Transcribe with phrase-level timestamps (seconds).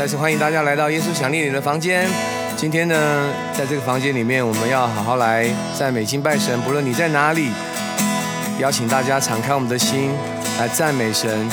[0.00, 2.08] 再次欢迎大家来到耶稣想念你的房间。
[2.56, 5.46] 今天呢，在这个房间里面，我们要好好来
[5.78, 6.58] 赞美敬拜神。
[6.62, 7.50] 不论你在哪里，
[8.58, 10.10] 邀请大家敞开我们的心
[10.58, 11.46] 来赞美神。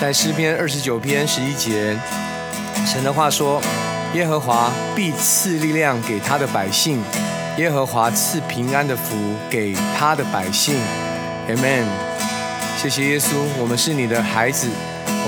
[0.00, 1.96] 在诗篇二十九篇十一节，
[2.84, 3.62] 神的话说
[4.12, 7.00] ：“耶和华必赐力量给他的百姓，
[7.58, 9.14] 耶和华赐平安的福
[9.48, 10.74] 给他的百姓。”
[11.46, 11.84] Amen。
[12.76, 14.66] 谢谢耶稣，我们是你的孩子，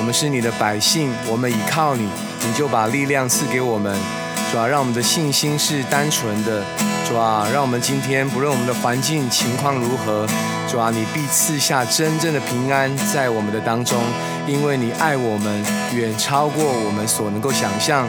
[0.00, 2.08] 我们是你的百姓，我们倚靠你，
[2.46, 3.94] 你就把力量赐给我们。
[4.50, 6.64] 主啊，让我们的信心是单纯的。
[7.06, 10.26] 主啊，让我们今天不论我们的环境情况如何，
[10.66, 14.00] 主啊，你必赐下真正的平安在我们的当中，
[14.46, 15.62] 因为你爱我们
[15.92, 18.08] 远超过我们所能够想象。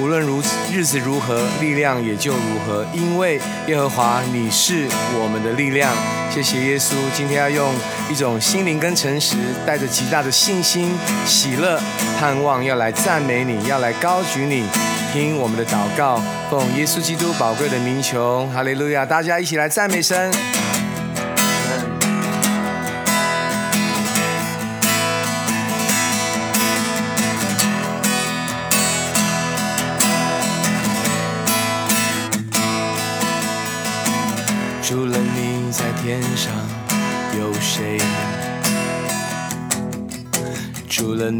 [0.00, 4.88] 无论如此日子如何，力量也就如何，因为耶和华你是
[5.20, 5.92] 我们的力量。
[6.30, 7.74] 谢谢耶稣，今天要用
[8.10, 10.92] 一种心灵跟诚实，带着极大的信心、
[11.26, 11.78] 喜乐、
[12.18, 14.64] 盼望，要来赞美你，要来高举你。
[15.12, 19.04] 听我们的祷告，奉耶稣基督宝贵的名求，哈利路亚！
[19.04, 20.32] 大家一起来赞美神。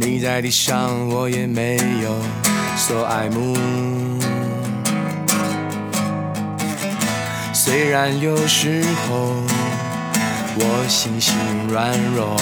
[0.01, 2.17] 你在地上，我也没有。
[2.77, 3.55] 所爱慕，
[7.53, 9.35] 虽然有时候
[10.57, 11.35] 我心心
[11.69, 12.37] 软弱，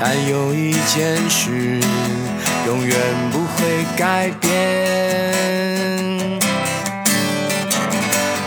[0.00, 1.80] 但有一件事
[2.66, 2.96] 永远
[3.30, 4.48] 不会改变。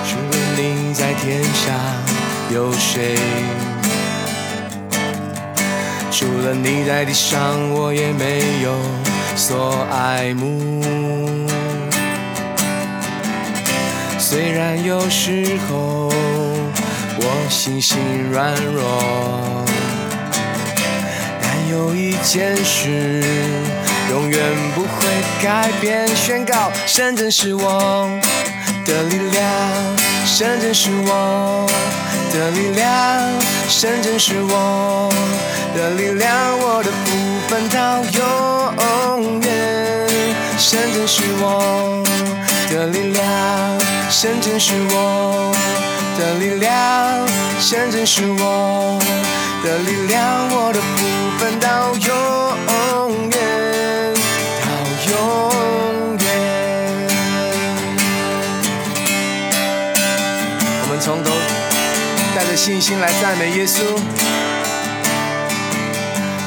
[0.08, 1.76] 除了你在天上，
[2.54, 3.16] 有谁？
[6.22, 7.42] 除了你在地上，
[7.72, 8.78] 我也没有。
[9.36, 10.86] 所爱慕，
[14.20, 16.14] 虽然有时候
[17.18, 17.98] 我心心
[18.32, 19.66] 软弱，
[21.42, 23.24] 但有一件事
[24.12, 24.40] 永远
[24.76, 24.88] 不会
[25.42, 26.08] 改变。
[26.16, 28.08] 宣告：神真是我
[28.86, 29.44] 的力量，
[30.26, 31.68] 神真是我
[32.34, 35.10] 的力量，神真是我
[35.76, 37.10] 的力量，我的部
[37.48, 39.50] 分到永远。
[40.58, 42.04] 神真是我
[42.70, 43.22] 的力量，
[44.10, 45.52] 神真是我
[46.18, 47.28] 的力量，
[47.60, 49.00] 神真是我
[49.64, 51.02] 的力量，我的部
[51.40, 52.10] 分到永
[53.30, 53.40] 远，
[61.02, 61.32] 从头
[62.36, 63.82] 带着信心来赞美耶稣。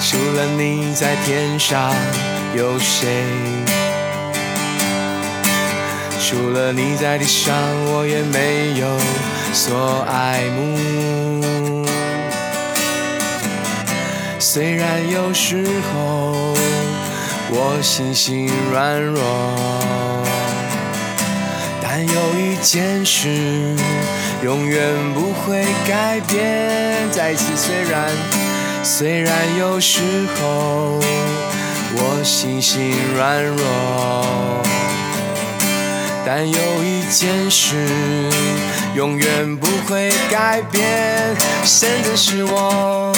[0.01, 1.93] 除了你在天上，
[2.55, 3.25] 有谁？
[6.21, 7.53] 除了你在地上，
[7.87, 8.97] 我也没有
[9.53, 11.85] 所爱慕。
[14.39, 16.55] 虽然有时候
[17.51, 19.21] 我心心软弱，
[21.83, 23.75] 但有一件事
[24.45, 24.79] 永远
[25.15, 27.09] 不会改变。
[27.11, 28.11] 再次，虽然。
[28.83, 30.03] 虽然有时
[30.37, 31.01] 候
[31.97, 34.63] 我心心软弱，
[36.27, 37.75] 但有一件事
[38.95, 40.85] 永远不会改变。
[41.65, 43.17] 神真是我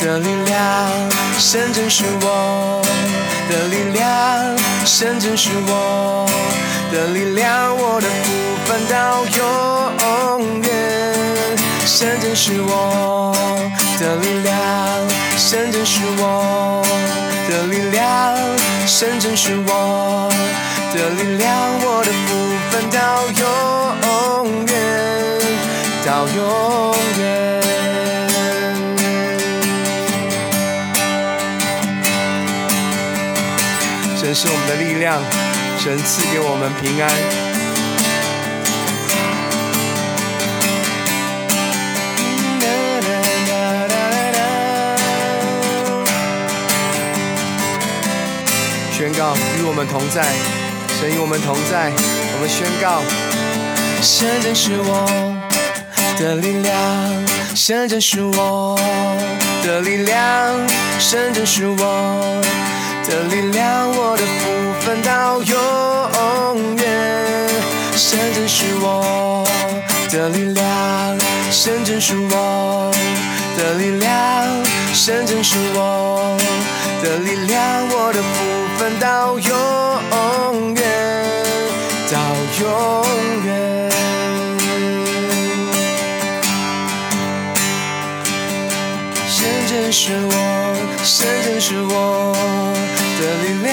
[0.00, 0.90] 的力量，
[1.38, 2.82] 神真是我
[3.50, 6.26] 的力量，神真是我
[6.94, 8.30] 的力量，我的部
[8.66, 9.42] 分到永
[10.62, 10.70] 远。
[11.84, 13.34] 神真是我
[13.98, 14.54] 的力量。
[15.36, 16.84] 神真是我
[17.48, 18.38] 的力量，
[18.86, 20.30] 神真是我
[20.94, 21.50] 的力量，
[21.80, 22.30] 我的部
[22.70, 23.42] 分到永
[24.66, 24.72] 远，
[26.06, 26.38] 到永
[27.18, 27.22] 远。
[34.16, 35.20] 神是我们的力量，
[35.84, 37.10] 神赐给我们平安。
[48.90, 50.22] 宣告与我们同在，
[50.98, 51.92] 神与我们同在。
[52.32, 53.02] 我们宣告，
[54.00, 55.36] 神真是我
[56.18, 56.74] 的力量，
[57.54, 58.80] 神真是我
[59.62, 60.66] 的力量，
[60.98, 62.42] 神真是我
[63.06, 64.24] 的力量，我的
[65.02, 66.84] 到永远。
[67.96, 69.44] 神真是我
[70.10, 71.18] 的力量，
[71.50, 72.92] 神真是我
[73.56, 74.12] 的力量，
[74.92, 76.36] 神真是我
[77.02, 78.26] 的力量，我的福
[78.78, 78.98] 分。
[79.00, 80.82] 到永远，
[82.10, 82.16] 到
[82.60, 82.64] 永
[83.44, 83.90] 远。
[89.28, 89.36] 神
[89.68, 90.32] 真是我，
[91.02, 92.34] 神真是我
[93.18, 93.72] 的力量，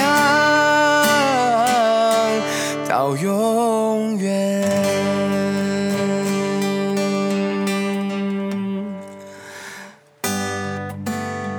[3.11, 4.63] 到永远。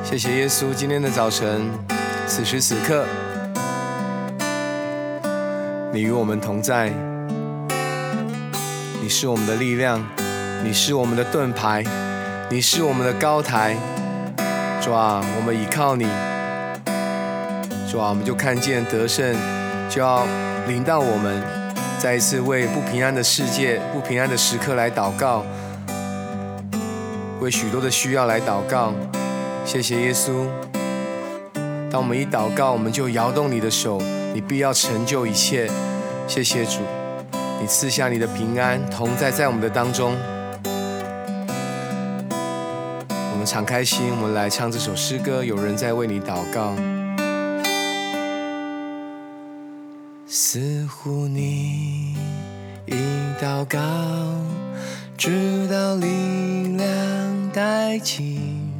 [0.02, 1.70] 谢谢耶稣，今天的早晨，
[2.26, 3.04] 此时此刻，
[5.92, 6.90] 你与我们同在，
[9.02, 10.02] 你是我们的力量，
[10.64, 11.84] 你是我们的盾牌，
[12.48, 13.76] 你是我们的高台。
[14.80, 16.06] 主啊，我们倚靠你。
[17.90, 19.36] 主啊，我们就看见得胜
[19.88, 20.26] 就要
[20.68, 21.42] 临到我们，
[21.98, 25.44] 再一次为不平安的世界、不平安的时刻来祷告，
[27.40, 28.92] 为许多的需要来祷告。
[29.64, 30.46] 谢谢耶稣。
[31.90, 34.00] 当我们一祷告，我们就摇动你的手，
[34.32, 35.68] 你必要成就一切。
[36.26, 36.78] 谢谢主，
[37.60, 40.14] 你赐下你的平安同在在我们的当中。
[43.32, 45.44] 我们敞开心，我们来唱这首诗歌。
[45.44, 46.74] 有人在为你祷告，
[50.54, 52.14] 似乎你
[52.84, 52.92] 一
[53.42, 53.78] 祷告，
[55.16, 56.86] 直到力量
[57.54, 58.70] 殆尽。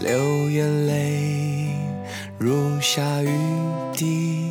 [0.00, 1.68] 流眼泪
[2.36, 3.30] 如下雨
[3.92, 4.50] 滴，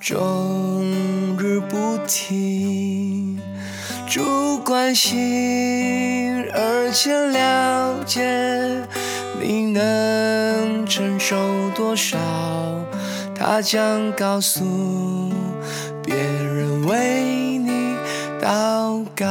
[0.00, 0.84] 终
[1.38, 3.38] 日不停。
[4.08, 8.20] 主关心，而且了解
[9.40, 12.18] 你能承受多少，
[13.46, 14.64] 他将告诉
[16.02, 17.94] 别人为你
[18.40, 19.26] 祷告。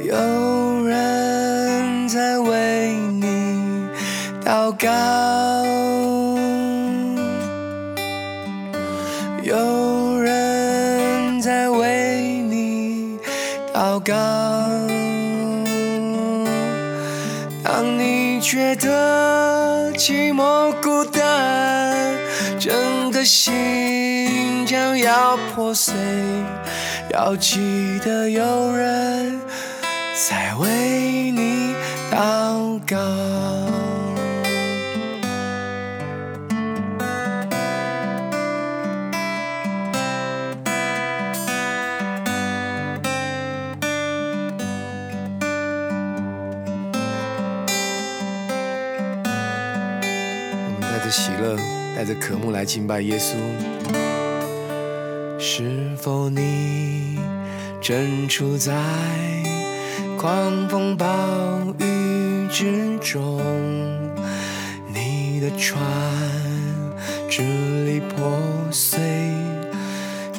[0.00, 3.88] 有人在为你
[4.44, 5.13] 祷告，
[23.24, 25.94] 心将要破碎，
[27.10, 29.03] 要记得有人。
[52.34, 53.36] 渴慕来敬拜耶稣。
[55.38, 57.16] 是否你
[57.80, 58.72] 正处在？
[60.18, 61.06] 狂风暴
[61.78, 63.40] 雨之中，
[64.92, 65.80] 你的船
[67.30, 67.40] 支
[67.84, 68.36] 离破
[68.72, 68.98] 碎，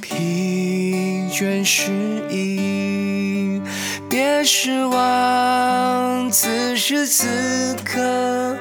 [0.01, 1.93] 疲倦失
[2.29, 3.61] 意。
[4.09, 8.57] 别失望，此时此刻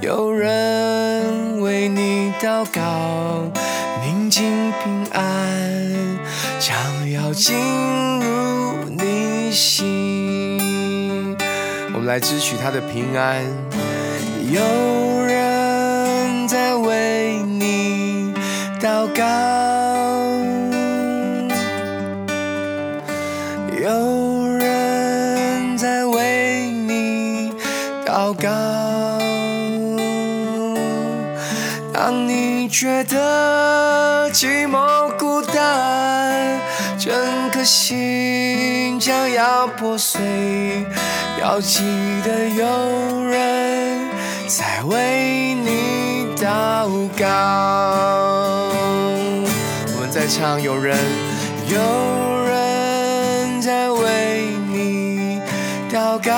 [0.00, 3.50] 有人为你祷告，
[4.04, 6.18] 宁静平安
[6.60, 7.56] 将要进
[8.20, 11.36] 入你心。
[11.92, 13.44] 我们来支取他的平安。
[14.52, 14.60] 有
[15.26, 18.32] 人在为你
[18.80, 19.24] 祷告，
[32.68, 36.60] 觉得寂寞孤单，
[36.98, 37.10] 整
[37.50, 40.20] 颗心将要破碎。
[41.40, 41.82] 要记
[42.24, 43.98] 得有人
[44.46, 47.26] 在为你祷告。
[49.86, 50.96] 我们在唱，有人，
[51.68, 51.78] 有
[52.44, 55.40] 人在为你
[55.90, 56.32] 祷告，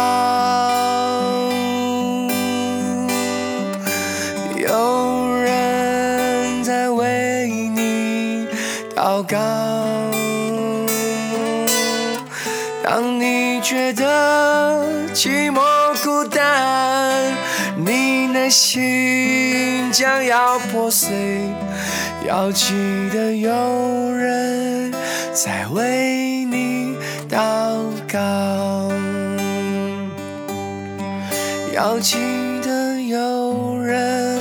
[13.71, 14.85] 觉得
[15.15, 15.61] 寂寞
[16.03, 17.23] 孤单，
[17.77, 21.13] 你内心将要破碎，
[22.27, 22.75] 要记
[23.13, 23.53] 得有
[24.13, 24.93] 人
[25.33, 26.97] 在为你
[27.31, 27.39] 祷
[28.11, 28.19] 告，
[31.73, 32.17] 要记
[32.65, 34.37] 得有人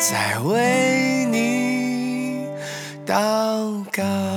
[0.00, 2.48] 在为你
[3.06, 4.27] 祷告。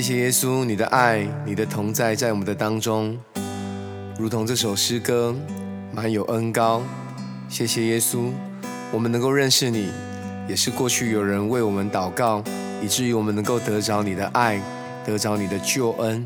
[0.00, 3.18] 谢谢耶稣，你的爱，你的同在在我们的当中，
[4.18, 5.36] 如同这首诗歌，
[5.92, 6.80] 满有恩高。
[7.50, 8.30] 谢谢耶稣，
[8.92, 9.90] 我们能够认识你，
[10.48, 12.42] 也是过去有人为我们祷告，
[12.80, 14.58] 以至于我们能够得着你的爱，
[15.04, 16.24] 得着你的救恩。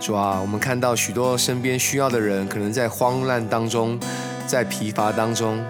[0.00, 4.00] 主啊，我们看到许多身边需要的人，可能在慌乱当中，
[4.46, 5.62] 在疲乏当中，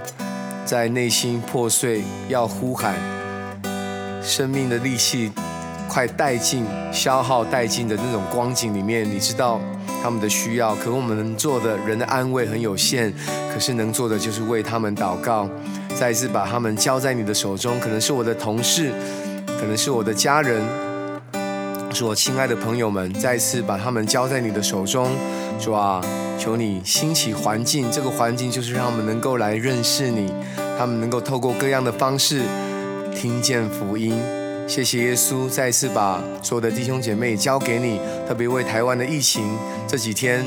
[0.65, 2.95] 在内心破碎，要呼喊，
[4.23, 5.33] 生命的力气
[5.89, 9.61] 快殆尽、消耗殆尽的那种光景里面，你知道
[10.03, 13.13] 他们的需要，可我们能做的人的安慰很有限，
[13.53, 15.49] 可是能做的就是为他们祷告，
[15.95, 18.93] 再一次把他们交在你的手中，可能是我的同事，
[19.47, 20.63] 可能是我的家人。
[21.93, 25.09] 是，我亲爱的朋友们，再一次把他们交在你的手中。
[25.61, 26.01] 主啊，
[26.37, 30.35] 求你兴起环境，这个环境就是让他们能够来认识你，
[30.77, 32.43] 他们能够透过各样的方式
[33.15, 34.21] 听见福音。
[34.67, 39.57] 谢谢耶稣，再一次把所有的弟兄姐妹交给你，特别为台湾的疫情
[39.87, 40.45] 这几天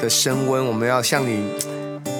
[0.00, 1.54] 的升温，我们要向你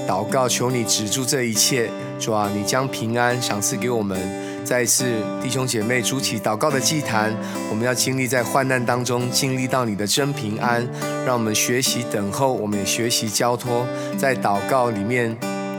[0.09, 1.91] 祷告，求你止住这一切。
[2.19, 4.19] 主啊，你将平安赏赐给我们。
[4.65, 5.05] 再一次，
[5.43, 7.35] 弟兄姐妹筑起祷告的祭坛，
[7.69, 10.89] 我们要经历在患难当中，经历到你的真平安。
[11.27, 13.85] 让我们学习等候，我们也学习交托，
[14.17, 15.37] 在祷告里面，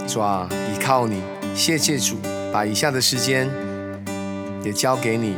[0.07, 1.21] 主啊，依靠你。
[1.55, 2.17] 谢谢主，
[2.51, 3.49] 把以下的时间
[4.63, 5.35] 也交给你。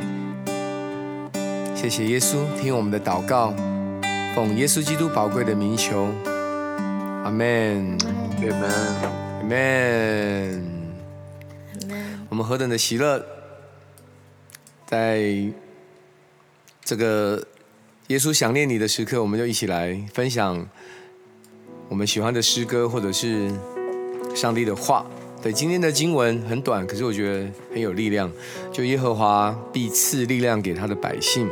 [1.76, 3.54] 谢谢耶稣，听我们的祷告，
[4.36, 6.08] 奉耶稣基督宝贵的名求，
[7.24, 8.72] 阿门，阿门，
[9.40, 10.76] 阿门。
[12.30, 13.24] 我们何等的喜乐！
[14.86, 15.24] 在
[16.84, 17.44] 这个
[18.08, 20.68] 耶稣想念你的时刻，我们就一起来分享
[21.90, 23.52] 我们喜欢的诗歌，或者是
[24.36, 25.06] 上帝的话。
[25.46, 28.32] 对，今天的经文很短，可是我觉得很有力量。
[28.72, 31.48] 就耶和华必赐力量给他的百姓。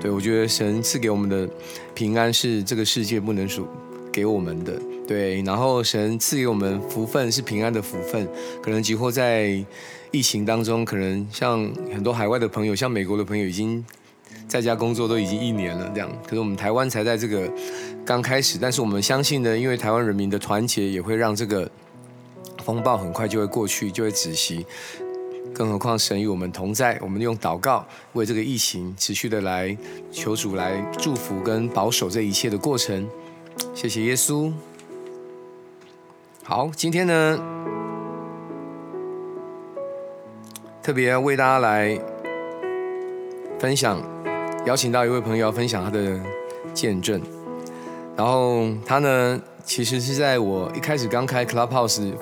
[0.00, 1.48] 对我觉得神赐给我们的
[1.92, 3.66] 平安是这个世界不能属
[4.12, 4.80] 给我们的。
[5.08, 8.28] 对，然后神赐给我们福分是平安的福分，
[8.62, 9.64] 可能几乎在。
[10.12, 11.58] 疫情当中，可能像
[11.90, 13.82] 很多海外的朋友，像美国的朋友，已经
[14.46, 16.12] 在家工作都已经一年了这样。
[16.24, 17.50] 可是我们台湾才在这个
[18.04, 21.68] 刚开始，但是我们相信呢，因为台湾人民的团结，也会让这个
[22.62, 24.64] 风暴很快就会过去，就会止息。
[25.52, 29.76] 更何况神与我们同在，我们用祷告为这个疫情持续的来
[30.10, 33.06] 求主来祝福跟保守这一切的过程。
[33.74, 34.50] 谢谢耶稣。
[36.42, 37.38] 好，今天呢？
[40.82, 42.00] 特别为大家来
[43.58, 44.02] 分享，
[44.64, 46.18] 邀请到一位朋友分享他的
[46.72, 47.20] 见证。
[48.16, 52.12] 然后他呢，其实是在我一开始刚开 Clubhouse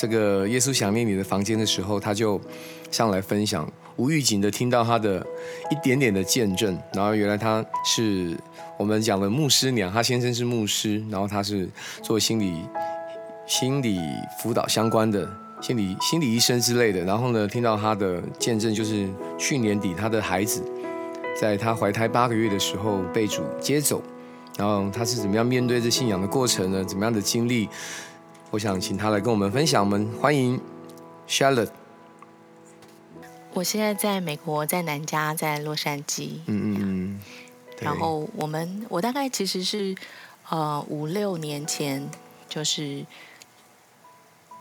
[0.00, 2.40] 这个耶稣想念你的房间的时候，他就
[2.90, 5.18] 上来分享，无预警的听到他的
[5.70, 6.78] 一点点的见证。
[6.94, 8.34] 然后原来他是
[8.78, 11.68] 我们讲的牧师娘，他先生是牧师，然后他是
[12.02, 12.62] 做心理
[13.46, 14.00] 心理
[14.42, 15.30] 辅导相关的。
[15.60, 20.64] 心理心理医生之类的，然后呢，听到他的见证，就是去年底他的孩子，
[21.38, 24.02] 在他怀胎八个月的时候被主接走，
[24.56, 26.82] 然后他是怎么样面对这信仰的过程呢？
[26.82, 27.68] 怎么样的经历？
[28.52, 29.80] 我想请他来跟我们分享。
[29.84, 30.60] 我们欢迎
[31.28, 31.70] Charlotte。
[33.52, 36.40] 我现在在美国，在南加，在洛杉矶。
[36.46, 37.20] 嗯嗯嗯。
[37.80, 39.94] 然后我们，我大概其实是
[40.48, 42.10] 呃五六年前
[42.48, 43.06] 就是。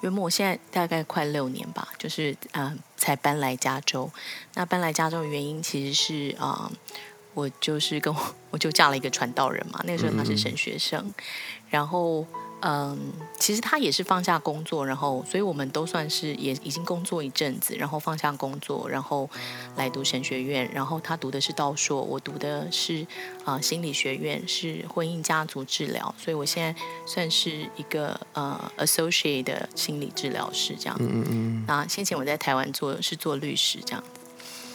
[0.01, 4.10] 约莫现在大概快六年吧，就是啊，才搬来加州。
[4.53, 6.72] 那搬来加州的原因其实是啊，
[7.34, 11.12] 我就是跟我 我就嫁了一个传道人嘛，那个时候他是神学生，
[11.72, 12.24] 然后。
[12.62, 12.98] 嗯，
[13.38, 19.30] 其实他也是放下工作，然后，所以我们都算是也已经工作一阵子，然后放下工作，然后
[19.78, 20.70] 来读神学院。
[20.74, 23.08] 然后他读的是道硕，我读的是
[23.46, 26.13] 啊心理学院，是婚姻家族治疗。
[26.18, 26.75] 所以我现在
[27.06, 30.98] 算是一个呃 associate 的心理治疗师这样。
[31.00, 31.66] 嗯嗯嗯。
[31.66, 34.04] 那先前我在台湾做是做律师这样。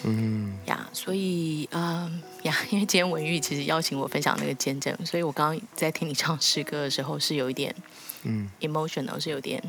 [0.05, 0.59] 嗯。
[0.67, 7.75] 呀，所以嗯呀，因为今天文玉其实邀请我分享那个见证，所以我刚刚在听你唱诗歌的时候是有一点
[8.23, 8.49] 嗯。
[8.61, 9.63] emotional，是有点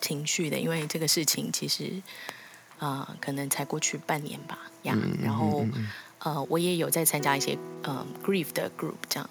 [0.00, 2.02] 情绪的，因为这个事情其实
[2.78, 5.66] 啊可能才过去半年吧呀，然后
[6.20, 9.30] 呃我也有在参加一些呃 grief 的 group 这样，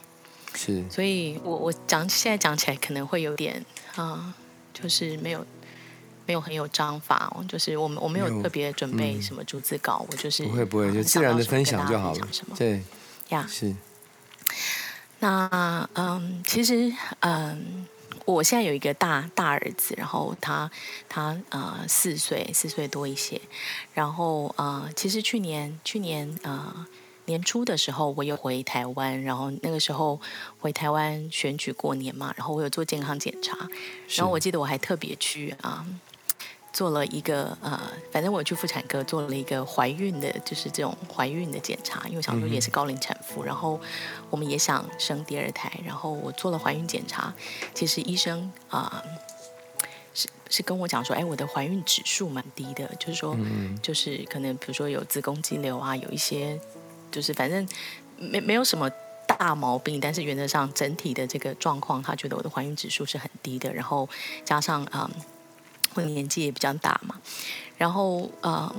[0.53, 4.33] 是，所以我我讲现在讲起来可能会有点啊，
[4.73, 5.45] 就是没有。
[6.29, 12.27] 没有很有章法哦，就是我们我没有特别准备什么逐字稿，我就是不会不会就自然的分享就好了。
[12.55, 12.83] 对
[13.29, 13.75] 呀，是。
[15.17, 17.87] 那嗯，其实嗯，
[18.25, 20.69] 我现在有一个大大儿子，然后他
[21.09, 23.41] 他呃四岁四岁多一些，
[23.95, 26.85] 然后呃，其实去年去年呃
[27.25, 30.21] 年初的时候，我又回台湾，然后那个时候
[30.59, 33.57] 回台湾选举过年嘛，然后我有做健康检查，
[34.15, 35.83] 然后我记得我还特别去啊
[36.71, 37.79] 做了一个呃，
[38.11, 43.79] 反正我去妇产科做了一个怀孕的，就是这种怀孕的检查，因为想说也是高龄产妇，然后
[44.29, 47.33] 我们也想生第二胎，然后我做了怀孕检查，
[47.73, 49.03] 其实医生啊。
[50.51, 53.37] 是跟我讲说，哎，我的怀孕指数蛮低的，就是说，
[53.83, 56.59] 就是可能比如说有子宫肌瘤啊，有一些，
[57.11, 57.67] 就是反正
[58.17, 58.89] 没没有什么
[59.27, 64.09] 大毛病，但是原则上整体的这个状况，他觉得我的怀孕指数是很低的，然后
[64.43, 65.07] 加上啊，
[65.93, 67.15] 我年纪也比较大嘛，
[67.77, 68.73] 然后嗯。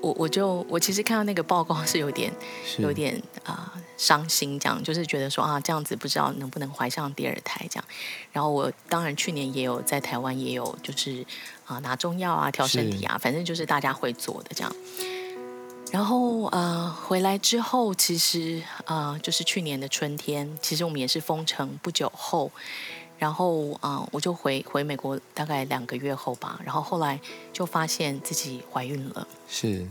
[0.00, 2.32] 我我就我其实看到那个报告是有点
[2.78, 7.84] 有点啊伤心，这样就是觉得说啊这样子不知道能不能怀上第二胎这样。
[8.30, 11.26] 然后我当然去年也有在台湾也有就是
[11.66, 14.72] 啊拿中药啊调身体啊，反正就是大家会做的这样。
[15.90, 22.52] 然后呃回来之后，其实啊就是去年的春天，其实我们也是封城不久后。
[23.18, 26.60] 然后啊，我就回回美国，大概两个月后吧。
[26.64, 27.20] 然后后来
[27.52, 29.26] 就发现自己怀孕了。
[29.48, 29.84] 是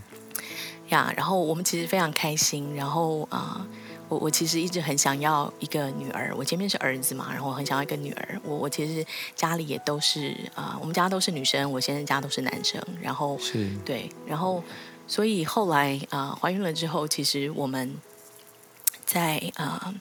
[0.87, 2.73] 呀，然后我们其实非常开心。
[2.73, 3.67] 然后啊，
[4.07, 6.33] 我我其实一直很想要一个女儿。
[6.37, 8.39] 我前面是儿子嘛，然后我很想要一个女儿。
[8.45, 9.05] 我我其实
[9.35, 12.81] 家里也都是啊，我们家都是女生，我先生家都是男生。
[13.01, 14.63] 然后是对，然后
[15.05, 17.93] 所以后来啊，怀孕了之后，其实我们
[19.05, 19.93] 在啊，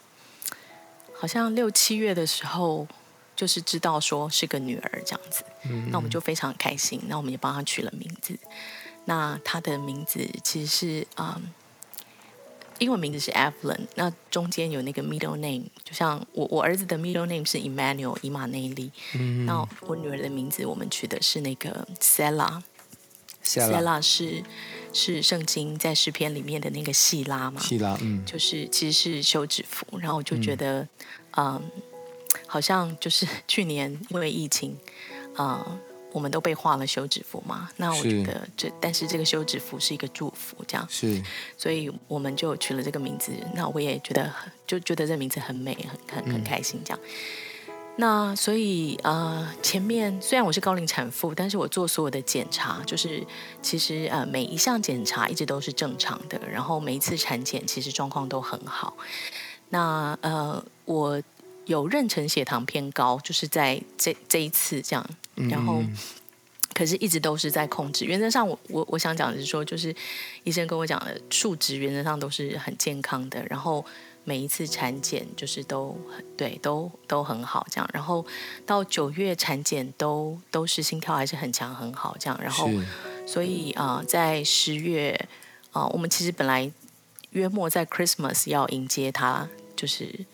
[1.13, 2.87] 好像六七月的时候。
[3.37, 5.43] 就是知道说是个女儿这样子，
[5.91, 6.99] 那我们就非常开心。
[7.07, 8.35] 那我们也帮她取了名字。
[9.05, 11.39] 那她的名字其实是啊，
[12.79, 13.81] 英文名字是 Evelyn。
[13.93, 18.91] 那中间有那个 middle name，就像我我儿子的 middle name 是 Emmanuel 伊玛内利。
[19.45, 21.87] 那我女儿的名字我们取的是那个。
[23.43, 24.43] Sella 是
[24.91, 27.61] 是圣经在诗篇里面的那个细拉嘛？
[27.61, 29.85] 细拉，嗯，就是其实是休止符。
[29.99, 30.87] 然后我就觉得，
[31.37, 31.61] 嗯。
[32.45, 34.77] 好像就是 去年因为疫情，
[35.35, 35.79] 啊，
[36.11, 37.69] 我们都被画了休止符嘛。
[37.77, 41.21] 那我觉得这，但是这个休止符是一个祝福，这样是，
[41.57, 43.31] 所以我们就取了这个名字。
[43.53, 44.33] 那我也觉得，
[44.65, 46.99] 就觉得这名字很美，很很很开心这样。
[47.99, 53.25] 那所以呃，前面虽然我是高龄产妇，但是我做所有的检查，就是
[53.61, 58.95] 其实呃每一项检查一直都是正常的，然后每一次产检其实状况都很好。
[59.69, 61.21] 那呃我。
[61.67, 65.09] 有妊娠血糖偏高，就是在这这一次这样，
[65.49, 65.83] 然后
[66.73, 68.05] 可是一直都是在控制。
[68.05, 69.93] 原则上，我我我想讲的是说，就是
[70.43, 73.85] 医生跟我讲的数值原则上都是很健康的，然后
[74.23, 75.99] 每一次产检就是都
[76.37, 78.25] 对都都很好这样，然后
[78.65, 82.69] 到九月产检都都是心跳还是很强很好这样，然后
[83.25, 85.27] 所以啊，在十月
[85.71, 86.71] 啊，我们其实本来
[87.31, 90.25] 约莫在 Christmas 要迎接他，就是。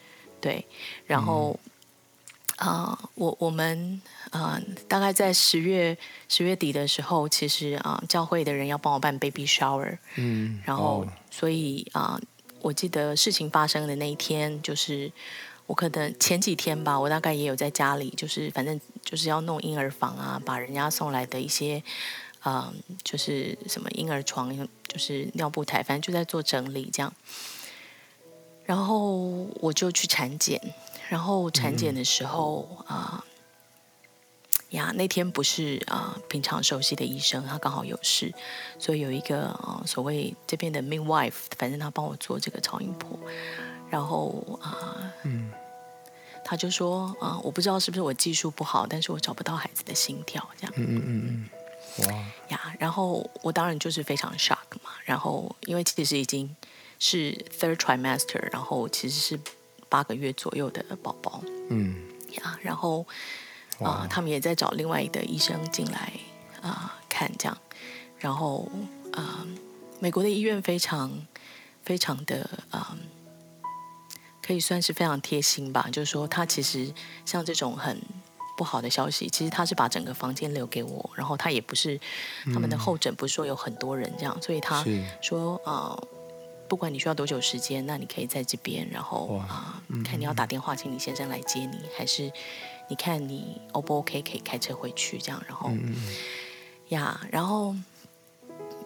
[0.43, 0.65] 对，
[1.08, 1.58] 然后
[2.58, 4.01] 啊，我我们
[4.32, 12.19] 啊，大概在十月十月底的时候，其实啊，教会的人要帮我办 baby shower，嗯，然后所以啊，
[12.60, 15.10] 我记得事情发生的那一天，就是
[15.65, 21.82] 我可能前几天吧，我大概也有在家里，就是反正就是要弄婴儿房啊，把人家送来的一些
[22.41, 24.53] 啊，就是什么婴儿床，
[24.89, 27.13] 就是尿布台，反正就在做整理这样。
[28.65, 29.17] 然后
[29.60, 30.60] 我就去产检，
[31.10, 33.23] 然后产检的时候啊，
[34.69, 38.34] 呀那天不是啊平常熟悉的医生，他刚好有事，
[38.80, 43.19] 所以有一个啊所谓这边的 midwife，反正他帮我做这个超音波，
[43.89, 45.52] 然后啊，嗯，
[46.45, 51.49] 他就说啊，我不知道是不是我技术不好，但是我找不到孩子的心跳，这样，嗯嗯嗯
[51.97, 52.13] 嗯，哇，
[52.47, 56.56] 呀，然后我当然就是非常 shock 嘛，然后因为其实已经。
[57.05, 59.37] 是 third trimester，然后其实是
[59.89, 61.43] 八个月左右的宝宝。
[61.69, 61.97] 嗯，
[62.35, 63.05] 呀，然后
[63.79, 66.13] 啊，他们也在找另外的医生进来
[66.61, 67.57] 啊看这样，
[68.17, 68.71] 然后
[69.11, 69.45] 啊，
[69.99, 71.27] 美国的医院非常
[71.83, 72.97] 非常的啊，
[74.41, 75.89] 可以算是非常贴心吧。
[75.91, 76.89] 就是说，他其实
[77.25, 78.01] 像这种很
[78.55, 81.99] 不好的消息，其实他是把整个房间留给我，然后他也不是
[82.45, 84.81] 他们的候诊，不是说有很多人这样，所以他
[85.21, 85.99] 说啊。
[86.73, 92.31] 不管你需要多久时间，那你可以在这边，然后啊，看你要打电话请你先生来接你，还是
[92.89, 95.69] 你看你 O 不 OK 可以开车回去这样，然后
[96.89, 97.75] 呀，然后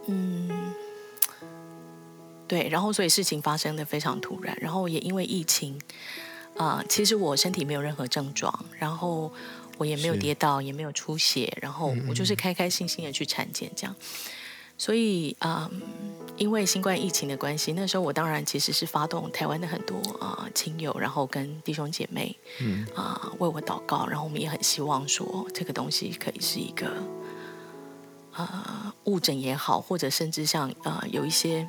[0.08, 0.74] 嗯，
[2.46, 5.80] 对，然后所以事情发生的非常突然，然后也因为疫情
[6.58, 9.32] 啊，其实我身体没有任何症状，然后
[9.78, 13.96] 我也没有跌倒，也没有出血，然后我就是开开心心的去产检这样。
[14.78, 15.70] 所以啊，
[16.38, 26.92] 因为新冠疫情的关系，那时候我当然其实是发动台湾的很多啊亲友，然后跟弟兄姐妹，嗯啊为我祷告，然后我们也很希望说这个东西可以是一个
[28.34, 31.68] 呃误诊也好，或者甚至像呃有一些。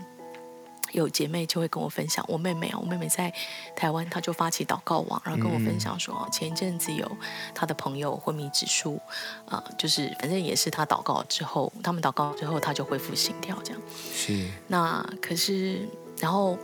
[0.92, 3.32] 有姐妹就会跟我分享，我妹妹啊，我妹妹在
[3.74, 7.10] 台湾，她就发起祷告网，然后跟我分享说，前一阵子有
[7.54, 9.00] 她的朋友昏迷指数，
[9.46, 13.80] 啊，就是反正也是她祷告之后，他们祷告之后，她就恢复心跳这样。
[14.12, 14.48] 是。
[14.66, 16.58] 那可是，然后，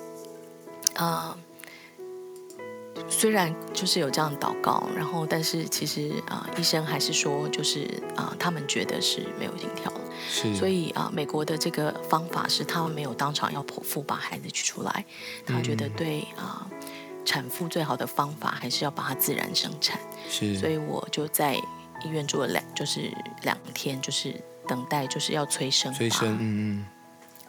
[0.95, 1.37] 啊，
[3.25, 9.91] 虽然就是有这样祷告，然后但是其实啊，医生还是说，就是啊，他们觉得是没有心跳。
[10.55, 15.03] 所以啊，美国的这个方法是，他们没有当场要剖腹把孩子取出来，
[15.47, 16.69] 他觉得对啊，
[17.25, 19.99] 产妇最好的方法还是要把它自然生产。
[20.29, 21.55] 是，所以我就在
[22.05, 23.11] 医院住了两，就是
[23.41, 26.87] 两天，就是等待，就是要催生，催生，嗯嗯，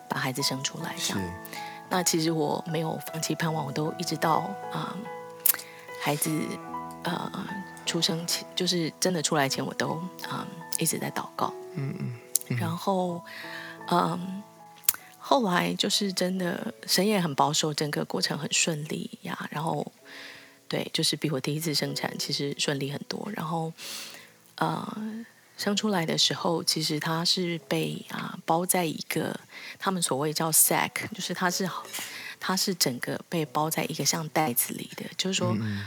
[0.10, 1.22] 把孩子生出来这样。
[1.90, 4.96] 那其实我没有放弃盼望，我都一直到啊，
[6.06, 6.30] 孩子
[7.02, 7.32] 呃
[7.84, 9.94] 出生前，就是真的出来前，我都
[10.30, 10.46] 啊
[10.78, 11.96] 一直在祷告，嗯
[12.48, 12.58] 嗯。
[12.60, 13.20] 然后，
[13.90, 14.44] 嗯，
[15.18, 19.50] 后来就是真的，神也很保守，整个过程很顺利呀。
[19.50, 19.92] 然后，
[20.68, 23.28] 对，就是比我第一次生产其实顺利很多。
[23.36, 23.74] 然后，
[24.58, 25.26] 呃，
[25.58, 29.36] 生出来的时候，其实他是被啊包在一个
[29.80, 31.68] 他们所谓叫 sack，就是他是
[32.40, 35.86] 它是整个被包在一个像袋子里的，就是说，嗯，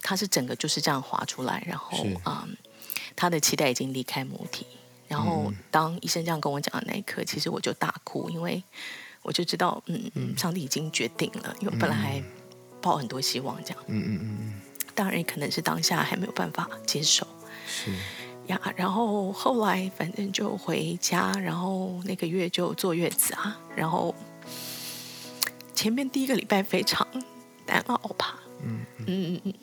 [0.00, 2.56] 它是整个就是这样滑出来，然后，嗯，
[3.14, 4.66] 它的脐带已经离开母体。
[5.08, 8.62] 然后，当医生这样跟我讲的那一刻，其实我就大哭，因为
[9.20, 12.22] 我就知道，嗯嗯，上帝已经决定了，因为本来还
[12.80, 14.60] 抱很多希望，这样，嗯嗯嗯嗯，
[14.94, 17.26] 当然可能是当下还没有办法接受，
[17.68, 17.92] 是。
[18.46, 18.58] 呀。
[18.74, 24.14] 然后后来反正就回家，然后那个月就坐月子啊，然后
[25.82, 27.04] 前面第一个礼拜非常
[27.66, 29.54] 难熬吧，嗯嗯嗯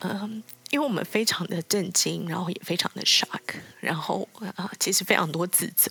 [0.00, 0.42] 嗯。
[0.70, 3.40] 因为我们非常的震惊，然后也非常的 shock，
[3.80, 5.90] 然后啊，其实非常多自责。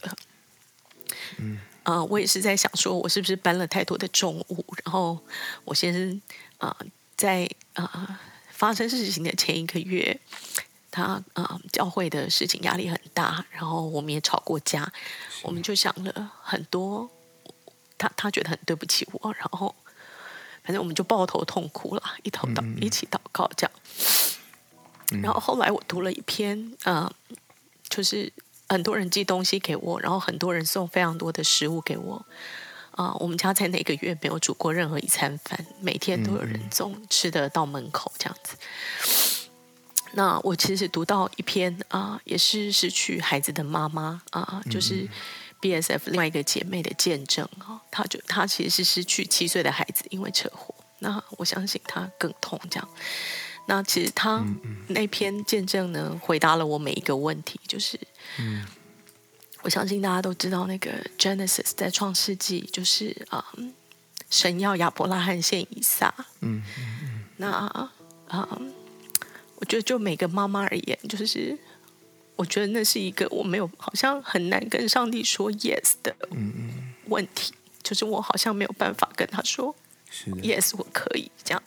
[1.37, 4.63] 嗯，呃，我也是在想，说我是不是搬了太多的重物？
[4.85, 5.17] 然后
[5.63, 6.21] 我先生
[6.59, 6.77] 啊，
[7.17, 10.19] 在啊发生事情的前一个月，
[10.91, 14.93] 他啊教会的事情压力很大，然后我们也吵过架，
[15.41, 17.09] 我们就想了很多，
[18.01, 19.75] 他他觉得很对不起我，然后
[20.63, 23.71] 反正我们就抱头痛哭了，一头祷一起祷告这样。
[25.21, 27.11] 然后后来我读了一篇，呃，
[27.87, 28.31] 就是
[28.67, 32.25] 很多人寄东西给我，然后很多人送非常多的食物给我，
[32.91, 38.55] 啊，我们家在那个月没有煮过任何一餐饭，每天都有人送吃的到门口这样子。
[40.13, 45.07] 那我其实读到一篇啊，也是失去孩子的妈妈啊，就是
[45.61, 50.75] B S F 另外一个姐妹的见证啊，她就她其实是失去七岁的孩子，因为车祸。
[50.99, 52.89] 那我相信她更痛这样。
[53.67, 54.43] 那其实她
[54.87, 57.59] 那篇见证呢，回答了我每一个问题。
[57.67, 57.99] 就是，
[59.61, 63.45] 我相信大家都知道，那个 Genesis 在创世纪，就是啊，
[64.29, 66.13] 神要亚伯拉罕献以撒。
[66.41, 67.25] 嗯嗯嗯。
[67.37, 67.49] 那
[68.27, 68.59] 啊，
[69.57, 71.57] 我觉得就每个妈妈而言，就是
[72.41, 76.15] 我觉得那是一个我没有好像很难跟上帝说 yes 的
[77.05, 77.53] 问题。
[77.83, 79.75] 就是我好像没有办法跟他说
[80.41, 81.61] yes，我可以这样。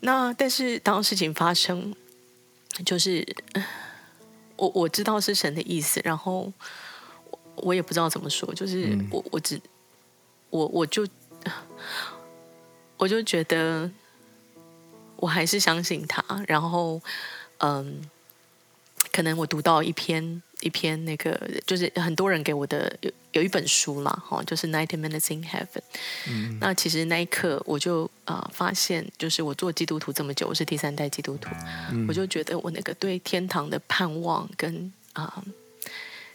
[0.00, 1.94] 那但是当事情发生，
[2.84, 3.26] 就是
[4.56, 6.52] 我我知道是神的意思，然后
[7.54, 9.60] 我也不知道怎么说，就是我我只
[10.50, 11.06] 我我就
[12.96, 13.90] 我就觉得
[15.16, 17.00] 我还是相信他，然后
[17.58, 18.02] 嗯，
[19.16, 20.42] 可能我读到一篇。
[20.62, 25.66] 一篇那个就是很多人给我的有有一本书啦，哈，就是《Ninety Minutes in Heaven》。
[26.26, 31.50] 嗯，那其实那一刻我就啊发现，就是我做基督徒这么久，我是第三代基督徒，
[32.08, 35.44] 我就觉得我那个对天堂的盼望跟啊，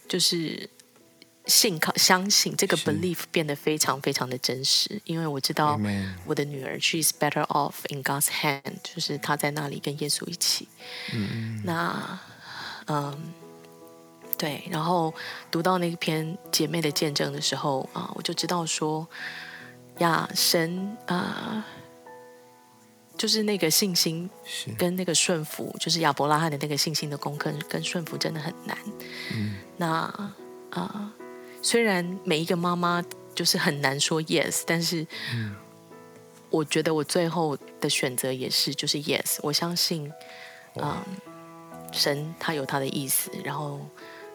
[0.08, 0.70] 就是
[1.48, 5.80] 信靠相信这个 belief 变得非常非常的真实，因为我知道
[6.28, 10.68] 我的女儿 she is better off in God's hand，就是她在那里跟耶稣一起。
[11.12, 12.20] 嗯嗯，那
[12.92, 13.34] 嗯。
[14.38, 15.14] 对，然后
[15.52, 19.08] 读到那篇姐妹的见证的时候啊，我就知道说，
[20.00, 21.64] 呀，神啊，
[23.16, 24.28] 就是那个信心
[24.80, 28.76] 跟那个顺服，就是亚伯拉罕的那个信心的功课跟顺服真的很难。
[29.32, 29.88] 嗯，那
[30.72, 31.14] 啊，
[31.62, 33.04] 虽然每一个妈妈
[33.36, 35.06] 就是很难说 yes，但是，
[36.50, 40.12] 我觉得我最后的选择也是就是 yes，我相信，
[40.78, 40.98] 嗯，
[41.92, 43.80] 神他有他的意思，然后。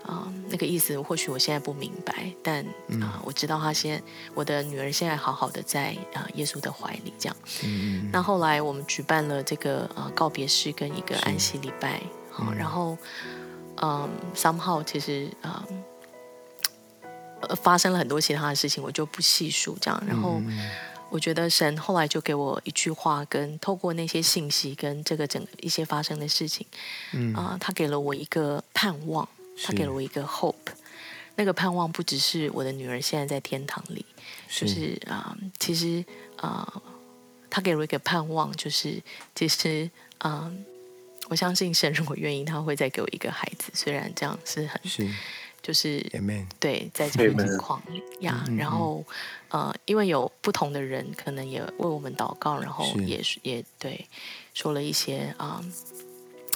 [0.06, 2.64] 啊，那个意思或许我现在不明白，但
[3.02, 4.00] 啊，我知道他现
[4.34, 7.36] 我的女儿现在好好的在啊耶稣的怀里这样。
[7.64, 12.96] 嗯那后来我们举办了这个呃告别式跟一个安息礼拜，好，然后
[13.82, 15.66] 嗯，somehow 其实啊，
[17.40, 20.00] 呃发生了很多其他的事情，我就不细数这样。
[20.06, 20.40] 然后
[21.10, 26.66] 我觉得神后来就给我一句话，跟透过那些信息跟这个整个一些发生的事情，
[27.12, 27.34] 嗯。
[27.34, 29.28] 啊，他给了我一个盼望。
[29.64, 30.54] 他给了我一个 hope，
[31.36, 34.04] 那个盼望不只是我的女儿现在在天堂里，
[34.50, 36.04] 就是啊，其实
[36.36, 36.82] 啊，
[37.48, 39.02] 他给了我一个盼望，就是
[39.34, 40.52] 其实啊，
[41.28, 45.10] 我相信神如果愿意，他会再给我一个孩子，虽然这样是很是，
[45.66, 45.98] 就是
[46.60, 47.82] 对，在这个情况
[48.20, 49.04] 呀，然后
[49.48, 54.06] 呃，因为有不同的人可能也为我们祷告，然后也也对
[54.54, 55.60] 说了一些啊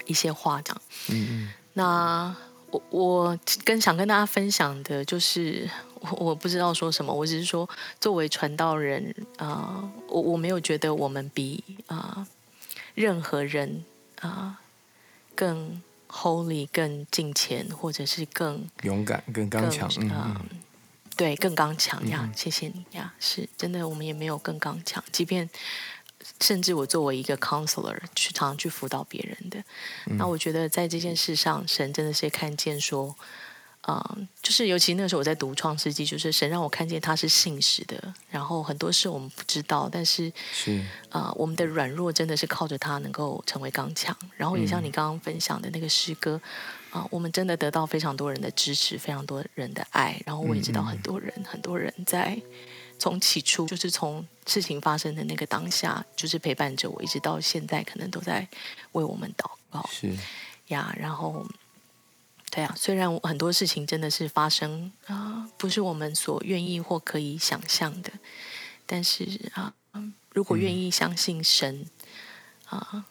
[0.07, 2.37] 一些话这样，嗯嗯，那。
[2.73, 5.69] 我我跟想跟大家分享的就是，
[6.03, 7.69] 我我不知道说什么，我只是说，
[7.99, 12.25] 作为传道人啊，我我没有觉得我们比啊
[12.95, 13.85] 任何人
[14.21, 14.61] 啊
[15.35, 20.45] 更 holy、更敬虔，或者是更勇敢、更刚强啊。
[21.17, 22.31] 对，更刚强呀！
[22.35, 25.49] 谢谢你呀，是真的，我们也没有更刚强，即便。
[26.39, 29.63] 甚至我作为一个 counselor 去常常去辅导别人的，
[30.19, 33.17] 那我觉得在这件事上，神真的是看见说，
[33.89, 40.85] 嗯，就是尤其那时候我在读创世纪，就是神让我看见他是信实的，然后很多事我们不知道，但是是。
[41.09, 46.41] 啊，我们的软弱真的是靠着他能够成为刚强，然后也像你刚刚分享的那个诗歌
[46.91, 52.41] 啊，我们真的得到非常多人的支持，非常多人的爱，然后我也知道很多人很多人在。
[53.03, 58.47] 从起初就是从事情发生的那个当下，就是陪伴着我，一直到现在，可能都在
[58.93, 59.89] 为我们祷告。
[59.91, 60.15] 是。
[60.67, 61.43] 呀，然后
[62.51, 68.11] 对啊，虽然很多事情真的是发生啊，不是我们所愿意或可以想象的，
[68.87, 69.73] 但是啊，
[70.33, 71.87] 如果愿意相信神
[72.67, 73.05] 啊，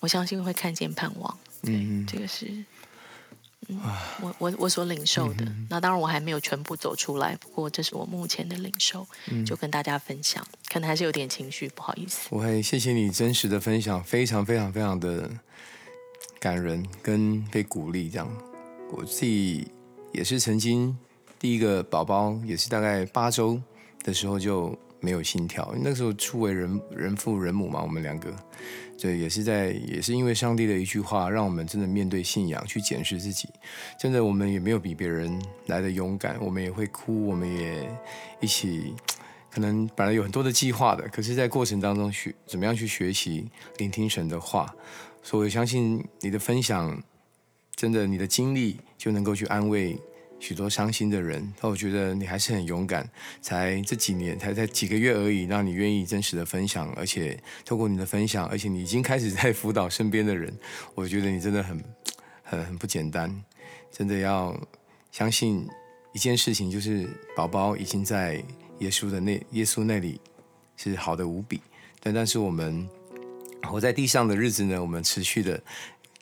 [0.00, 1.38] 我相信会看见盼望。
[1.62, 2.46] 嗯，这个是。
[3.68, 3.80] 嗯
[4.20, 9.04] 我我我所领受的，那当然我还没有全部走出来，不过这是我目前的领受，
[9.44, 12.28] 就跟大家分享，可能还是有点情绪，不好意思。
[12.30, 15.28] 我会谢谢你真实的分享，非常非常非常的
[16.38, 18.08] 感人跟被鼓励。
[18.08, 18.30] 这样，
[18.90, 19.66] 我自己
[20.12, 20.96] 也是曾经
[21.38, 23.60] 第一个宝宝，也是大概八周
[24.02, 28.34] 的时候就没有心跳，那时候初为人人父人母嘛，我们两个。
[28.98, 33.46] 对，也是在，也是因为上帝的一句话，让我们真的面对信仰，去检视自己。
[34.00, 37.86] 真的，我们也没有比别人来的勇敢，我们也会哭，我们也
[38.40, 38.94] 一起，
[39.50, 43.46] 可能本来有很多的计划的，可是，在过程当中学怎么样去学习
[43.76, 44.74] 聆听神的话。
[45.22, 46.98] 所以，我相信你的分享，
[47.76, 49.96] 真的，你的经历就能够去安慰。
[50.38, 53.08] 许多伤心的人，但我觉得你还是很勇敢，
[53.40, 60.54] 才这几年，才才几个月而已，让你愿意真实的分享，而且透过你的分享，而且你已经开始在辅导身边的人，
[60.94, 61.82] 我觉得你真的很
[62.42, 63.34] 很很不简单，
[63.90, 64.54] 真的要
[65.10, 65.66] 相信
[66.12, 68.34] 一件事情，就是宝宝已经在
[68.80, 70.20] 耶稣的那耶稣那里
[70.76, 71.62] 是好的无比，
[72.02, 72.86] 但但是我们
[73.62, 75.60] 活在地上的日子呢，我们持续的。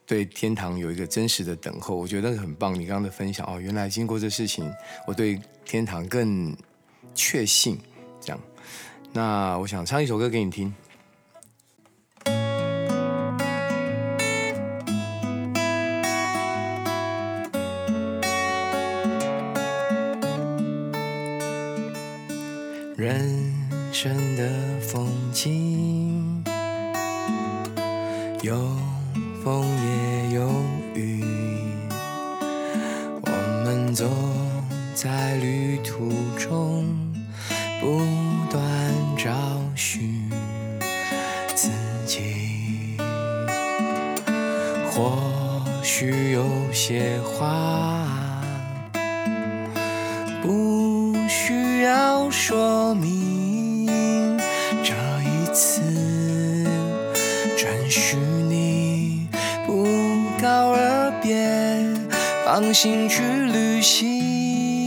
[0.07, 2.75] 对天堂有一个真实的等候，我觉得很棒。
[2.75, 4.71] 你刚刚的分享哦，原来经过这事情，
[5.07, 6.55] 我对天堂更
[7.15, 7.79] 确信。
[8.21, 8.41] 这样，
[9.13, 10.75] 那我想唱一首歌给你听。
[22.97, 23.53] 人
[23.93, 26.45] 生的风景
[28.43, 28.94] 有。
[29.45, 30.49] 风也有
[30.95, 31.23] 雨，
[33.21, 33.31] 我
[33.63, 34.09] 们走
[34.95, 36.84] 在旅途中，
[62.75, 64.85] 心去旅行。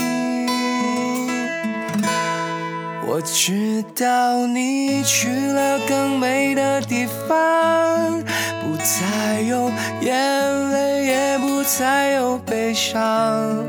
[3.07, 8.21] 我知道你去了更美的地方，
[8.61, 9.71] 不再有
[10.01, 13.65] 眼泪，也不再有悲伤。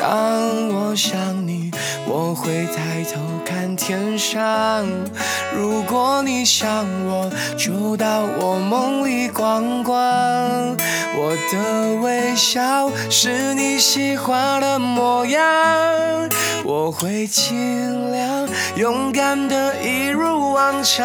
[0.00, 1.69] 当我想你，
[2.06, 4.86] 我会抬头看天上。
[5.54, 9.96] 如果你想我，就到我梦里逛逛。
[11.16, 11.36] 我。
[11.52, 15.40] 的微笑是你喜欢的模样，
[16.64, 21.00] 我会尽量勇敢的一如往常。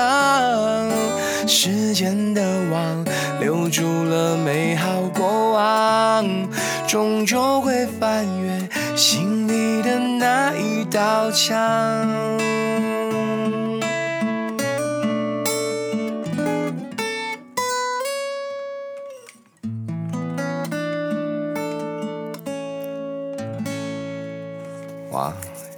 [1.48, 3.06] 时间的网
[3.40, 6.26] 留住了美好过往，
[6.88, 12.46] 终究会翻越心里的那一道墙。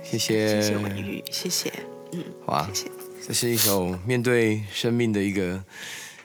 [0.09, 1.71] 谢谢，谢谢文玉，谢谢，
[2.13, 2.91] 嗯，哇，谢谢。
[3.27, 5.61] 这是一首面对生命的一个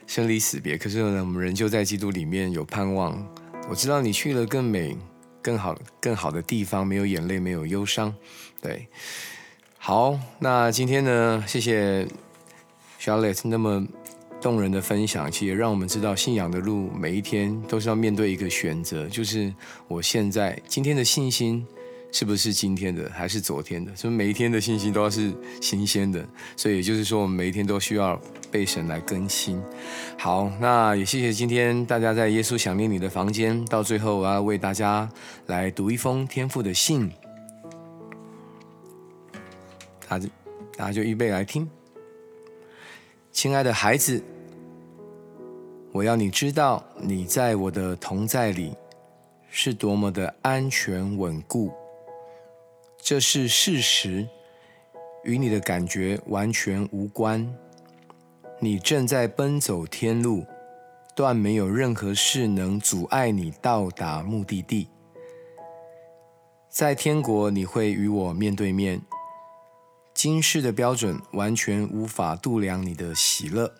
[0.06, 3.22] 生离死别，可是呢，我们仍旧在基督里面有盼望。
[3.68, 4.96] 我知道你去了更美、
[5.42, 8.14] 更好、更好的地方，没有眼泪，没有忧伤。
[8.62, 8.88] 对，
[9.76, 12.06] 好，那今天呢，谢谢
[12.98, 13.86] Charlotte 那么
[14.40, 19.52] 动人的分享，其实也让我们知道信仰的路，每一天都是要面对一个选择，就是
[19.88, 21.66] 我现在今天的信心。
[22.14, 23.90] 是不是今天的还是昨天的？
[23.96, 26.22] 所以每一天的信心都要是新鲜的。
[26.58, 28.20] 所以也就是说，我们每一天都需要
[28.50, 29.58] 被神来更新。
[30.18, 33.64] 好，那也谢谢今天大家在耶稣想念你的房间。
[33.64, 35.08] 到最后，我要为大家
[35.46, 37.10] 来读一封天父的信。
[40.18, 41.68] 大家，就预备来听。
[43.30, 44.22] 亲爱的孩子，
[45.92, 48.74] 我要你知道，你在我的同在里
[49.48, 51.72] 是多么的安全稳固。
[52.98, 54.28] 这是事实，
[55.24, 57.52] 与你的感觉完全无关。
[58.60, 60.46] 你正在奔走天路，
[61.16, 64.88] 断没有任何事能阻碍你到达目的地。
[66.68, 69.00] 在天国，你会与我面对面。
[70.22, 73.74] 今世的标准完全无法度量你的喜乐，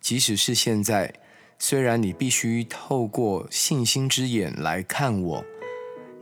[0.00, 1.14] 即使是现在，
[1.60, 5.44] 虽然你必须透过信心之眼来看我。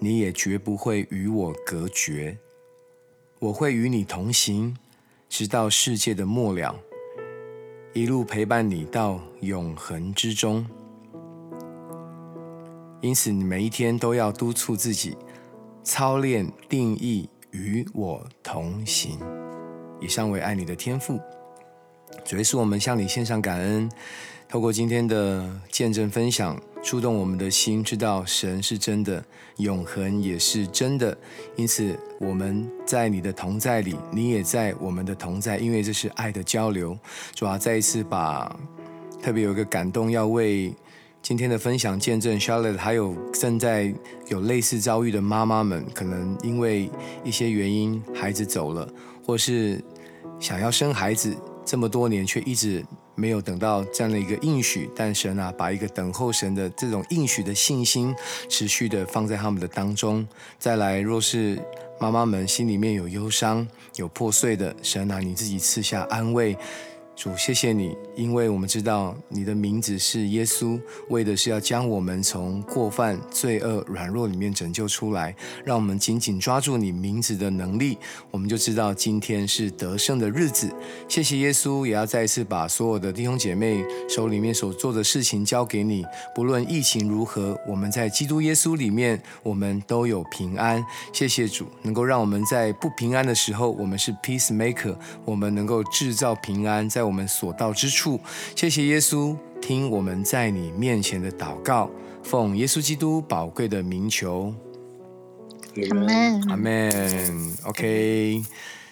[0.01, 2.37] 你也绝不会与我隔绝，
[3.39, 4.77] 我会与你同行，
[5.31, 6.79] 直到世界的末了，
[7.95, 10.67] 一路陪伴你到永恒之中。
[13.01, 15.17] 因此，你每一天都要督促自己
[15.83, 19.19] 操练定义与我同行。
[20.01, 21.21] 以上为爱你的天赋，
[22.25, 23.91] 主要是我们向你献上感恩。
[24.49, 29.23] 透过今天的见证分享，触动我们的心，知道神是真的，
[29.59, 31.15] 永恒也是真的。
[31.55, 36.99] 因此，我们在你的同在里，你也在我们的同在，因为这是爱的交流。
[37.35, 38.59] 主要再一次把
[39.21, 40.73] 特别有一个感动，要为
[41.21, 43.93] 今天的分享见证，Charlotte，还有正在
[44.29, 46.89] 有类似遭遇的妈妈们，可能因为
[47.23, 48.89] 一些原因，孩子走了，
[49.29, 49.79] 或是
[50.41, 52.83] 想要生孩子，这么多年却一直。
[53.15, 58.15] 没有等到这样的一个应许，但神啊，把一个等候神的这种应许的信心
[58.49, 60.25] 持续的放在他们的当中。
[60.57, 61.59] 再来，若是
[61.99, 66.57] 妈妈们心里面有忧伤、有破碎的，神啊，你自己赐下安慰。
[67.19, 75.35] 主，谢谢你，因为我们知道你的名字是耶稣，为的是要将我们从过犯、罪恶、软弱里面拯救出来。
[75.65, 77.99] 让我们紧紧抓住你名字的能力，
[78.31, 80.73] 我们就知道今天是得胜的日子。
[81.09, 86.07] 谢谢耶稣，也要再一次把所有的弟兄姐妹手里面所做的事情交给你。
[86.37, 90.87] 不论疫情如何，我们在基督耶稣里面，我们都有平安。
[91.13, 97.08] 谢谢主，能够让我们在不平安的时候，我们是 peacemaker，我们能够制造平安在。
[97.09, 98.21] 我们所到之处，
[98.55, 101.91] 谢谢耶稣，听我们在你面前的祷告，
[102.23, 104.55] 奉耶稣基督宝贵的名求，
[105.91, 107.57] 阿门，阿门。
[107.65, 108.43] OK，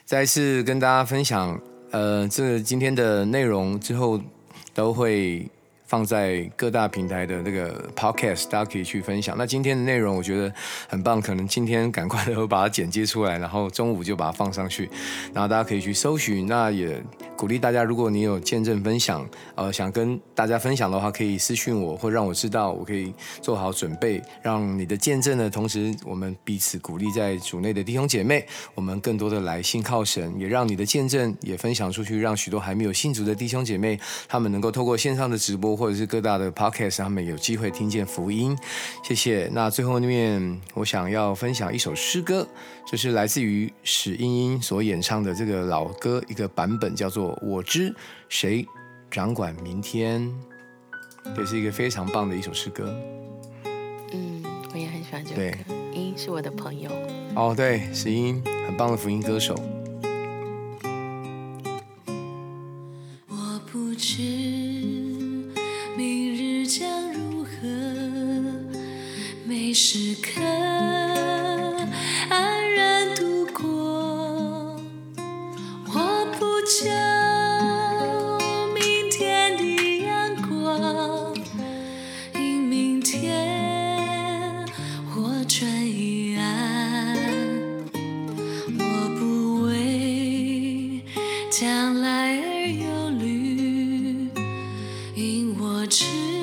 [0.06, 4.20] 再次跟大家分享，呃，这今天的内容之后
[4.72, 5.48] 都会。
[5.86, 9.36] 放在各大平台的那个 podcast，大家可以去分享。
[9.38, 10.52] 那今天的内容我觉得
[10.88, 14.90] 很棒，可能今天赶快的把它剪接出来，然后中午就把它放上去，
[15.32, 16.46] 然后大家可以去搜寻。
[16.48, 17.00] 那也
[17.36, 28.44] 鼓励大家，如果你有见证分享，呃，想跟大家分享的话，可以私讯我，或让我知道，我可以做好准备，让你的见证呢，同时我们彼此鼓励在主内的弟兄姐妹，
[28.74, 35.75] 我们更多的来信靠神，也让你的见证也分享出去，让许多还没有信主的弟兄姐妹，他们能够透过线上的直播。
[35.76, 38.56] 或者是各大的 podcast 他们有机会听见福音，
[39.04, 39.48] 谢谢。
[39.52, 42.46] 那最后面我想要分享一首诗歌，
[42.90, 47.94] 就是来自于史英英所演唱的这个老歌一个版本，叫做《我知
[48.28, 48.66] 谁
[49.10, 50.22] 掌管明天》，
[51.36, 52.94] 这是一个非常棒的一首诗歌。
[54.12, 55.74] 嗯，我也很喜欢这首歌。
[55.92, 56.90] 英是我的朋友。
[57.34, 59.54] 哦，对，史英很棒的福音歌手。
[95.98, 96.35] 是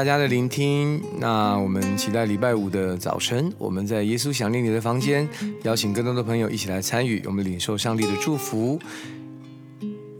[0.00, 0.98] 大家的聆听。
[1.18, 5.28] 那我们期待礼拜五的早晨，我们在耶稣想念你的房间，
[5.62, 8.80] 邀请更多的朋友一起来参与，我们领受上帝的祝福。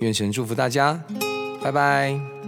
[0.01, 1.03] 愿神祝福大家，
[1.63, 2.40] 拜拜。